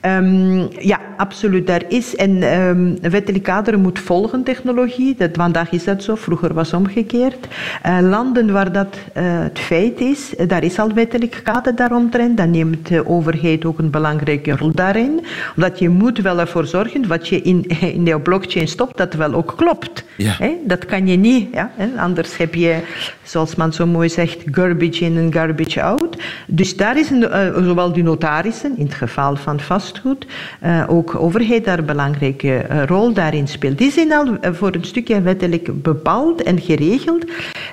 [0.00, 1.66] Ehm, ja, absoluut.
[1.66, 5.14] Daar is en ehm wettelijk kader moet volgen technologie.
[5.18, 7.46] Dat, vandaag is dat zo, vroeger was omgekeerd.
[7.82, 12.36] Eh, landen waar dat eh, het feit is, eh, daar is al wettelijk kader daaromtrent.
[12.36, 15.24] Dan neemt de overheid ook een belangrijke rol daarin.
[15.56, 17.64] Omdat je moet wel ervoor zorgen wat je in,
[17.98, 20.04] in jouw blockchain stopt, dat wel ook klopt.
[20.16, 20.36] Ja.
[20.66, 21.48] Dat kan je niet.
[21.52, 21.70] Ja?
[21.96, 22.78] Anders heb je,
[23.22, 26.16] zoals men zo mooi zegt, garbage in en garbage out.
[26.46, 27.22] Dus daar is een,
[27.64, 30.26] zowel de notarissen, in het geval van vastgoed,
[30.60, 33.78] eh, ook overheid daar een belangrijke eh, rol daarin speelt.
[33.78, 37.24] Die zijn al eh, voor een stukje wettelijk bepaald en geregeld.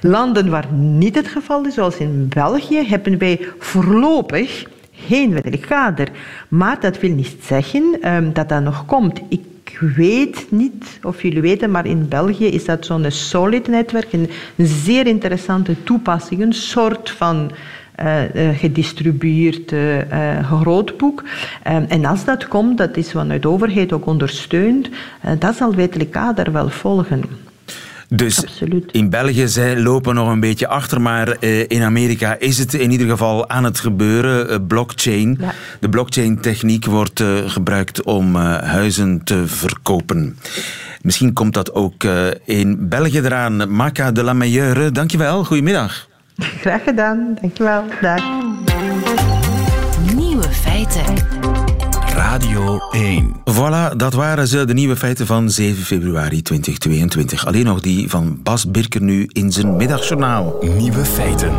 [0.02, 6.08] Landen waar niet het geval is, zoals in België, hebben wij voorlopig geen wettelijk kader.
[6.48, 9.22] Maar dat wil niet zeggen ehm, dat dat nog komt.
[9.30, 9.42] Ik
[9.96, 15.84] weet niet of jullie weten, maar in België is dat zo'n Solid-netwerk, een zeer interessante
[15.84, 17.52] toepassing, een soort van
[18.54, 21.24] gedistribueerd eh, eh, grootboek.
[21.64, 24.90] Ehm, en als dat komt, dat is vanuit de overheid ook ondersteund,
[25.22, 27.24] eh, dat zal wettelijk kader wel volgen.
[28.16, 28.62] Dus
[28.92, 32.92] in België, zij lopen nog een beetje achter, maar eh, in Amerika is het in
[32.92, 34.50] ieder geval aan het gebeuren.
[34.50, 35.40] Eh, blockchain.
[35.80, 40.38] De blockchain-techniek wordt eh, gebruikt om eh, huizen te verkopen.
[41.02, 43.76] Misschien komt dat ook eh, in België eraan.
[43.76, 45.44] Maca de la Meilleure, dankjewel.
[45.44, 46.10] Goedemiddag.
[46.38, 47.84] Graag gedaan, dankjewel.
[48.02, 48.22] Dag.
[50.16, 51.16] Nieuwe feiten.
[52.16, 53.34] Radio 1.
[53.52, 57.46] Voilà, dat waren ze, de nieuwe feiten van 7 februari 2022.
[57.46, 60.58] Alleen nog die van Bas Birker nu in zijn middagjournaal.
[60.62, 61.52] Nieuwe feiten.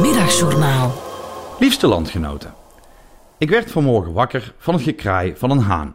[0.00, 1.02] Middagjournaal.
[1.58, 2.54] Liefste landgenoten.
[3.38, 5.94] Ik werd vanmorgen wakker van het gekraai van een haan.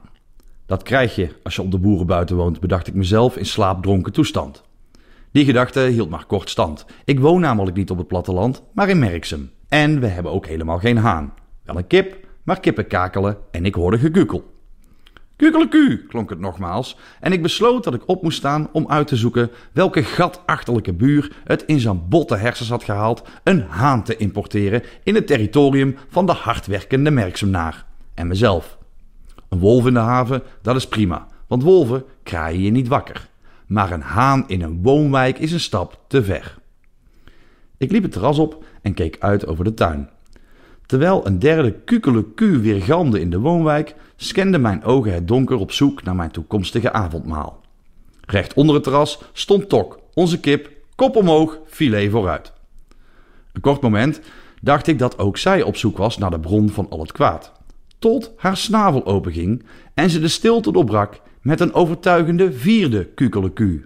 [0.65, 4.13] Dat krijg je als je op de boeren buiten woont, bedacht ik mezelf in slaapdronken
[4.13, 4.63] toestand.
[5.35, 6.85] Die gedachte hield maar kort stand.
[7.05, 9.51] Ik woon namelijk niet op het platteland, maar in Merksem.
[9.67, 11.33] En we hebben ook helemaal geen haan.
[11.63, 14.53] Wel een kip, maar kippen kakelen en ik hoorde gekukkel.
[15.35, 19.15] Kukeleku, klonk het nogmaals, en ik besloot dat ik op moest staan om uit te
[19.15, 24.83] zoeken welke gatachterlijke buur het in zijn botte hersens had gehaald een haan te importeren
[25.03, 27.85] in het territorium van de hardwerkende Merksemnaar.
[28.13, 28.77] En mezelf.
[29.49, 33.33] Een wolf in de haven, dat is prima, want wolven kraaien je niet wakker.
[33.67, 36.57] Maar een haan in een woonwijk is een stap te ver.
[37.77, 40.09] Ik liep het terras op en keek uit over de tuin.
[40.85, 45.71] Terwijl een derde kukeleku weer galmde in de woonwijk, scanden mijn ogen het donker op
[45.71, 47.61] zoek naar mijn toekomstige avondmaal.
[48.25, 52.53] Recht onder het terras stond Tok, onze kip, kop omhoog, filet vooruit.
[53.53, 54.21] Een kort moment
[54.61, 57.51] dacht ik dat ook zij op zoek was naar de bron van al het kwaad.
[57.99, 59.63] Tot haar snavel openging
[59.93, 63.85] en ze de stilte doorbrak met een overtuigende vierde kukeleku.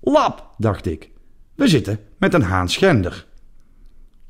[0.00, 1.10] Lap, dacht ik.
[1.54, 3.26] We zitten met een haanschender.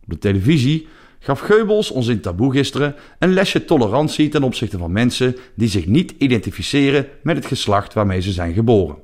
[0.02, 0.88] Op de televisie
[1.18, 5.86] gaf Geubels ons in Taboe gisteren een lesje tolerantie ten opzichte van mensen die zich
[5.86, 8.96] niet identificeren met het geslacht waarmee ze zijn geboren.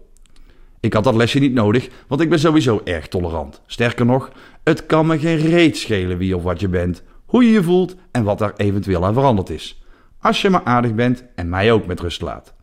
[0.80, 3.60] Ik had dat lesje niet nodig, want ik ben sowieso erg tolerant.
[3.66, 4.30] Sterker nog,
[4.64, 7.96] het kan me geen reet schelen wie of wat je bent, hoe je je voelt
[8.10, 9.82] en wat daar eventueel aan veranderd is.
[10.20, 12.54] Als je maar aardig bent en mij ook met rust laat.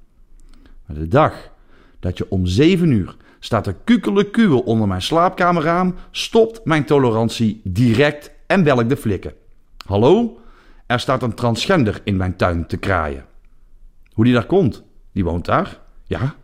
[0.93, 1.51] De dag
[1.99, 8.31] dat je om 7 uur staat te kukelen onder mijn slaapkamerraam, stopt mijn tolerantie direct
[8.47, 9.33] en bel ik de flikken.
[9.85, 10.39] Hallo?
[10.85, 13.25] Er staat een transgender in mijn tuin te kraaien.
[14.13, 14.83] Hoe die daar komt?
[15.11, 15.79] Die woont daar?
[16.05, 16.35] Ja.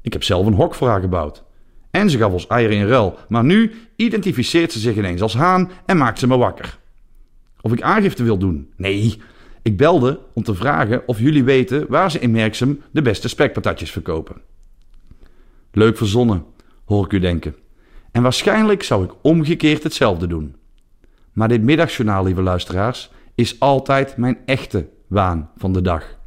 [0.00, 1.42] Ik heb zelf een hok voor haar gebouwd.
[1.90, 5.70] En ze gaf ons eieren in ruil, maar nu identificeert ze zich ineens als haan
[5.86, 6.78] en maakt ze me wakker.
[7.60, 8.72] Of ik aangifte wil doen?
[8.76, 9.20] Nee.
[9.66, 13.90] Ik belde om te vragen of jullie weten waar ze in Merksem de beste spekpatatjes
[13.90, 14.36] verkopen.
[15.72, 16.44] Leuk verzonnen,
[16.84, 17.54] hoor ik u denken.
[18.12, 20.56] En waarschijnlijk zou ik omgekeerd hetzelfde doen.
[21.32, 26.18] Maar dit middagjournaal, lieve luisteraars, is altijd mijn echte waan van de dag.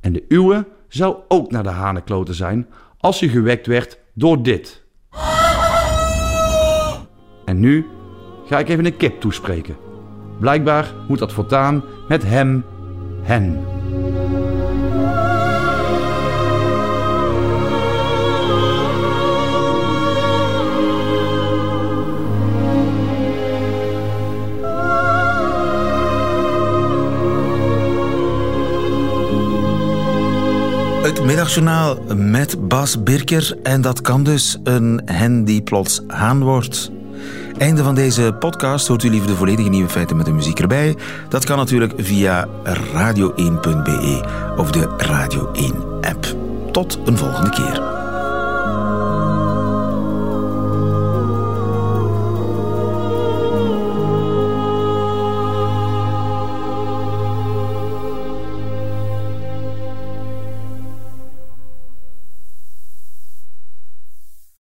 [0.00, 2.66] En de uwe zou ook naar de hanenkloten zijn
[2.98, 4.84] als u gewekt werd door dit.
[7.44, 7.86] En nu
[8.46, 9.76] ga ik even een kip toespreken.
[10.40, 12.64] Blijkbaar moet dat voortaan met hem,
[13.24, 13.72] hen.
[31.02, 33.56] Het middagjournaal met Bas Birker.
[33.62, 36.90] En dat kan dus een hen die plots haan wordt.
[37.58, 38.86] Einde van deze podcast.
[38.86, 40.96] Hoort u liever de volledige nieuwe feiten met de muziek erbij?
[41.28, 44.24] Dat kan natuurlijk via radio1.be
[44.56, 46.36] of de Radio 1 app.
[46.72, 47.93] Tot een volgende keer.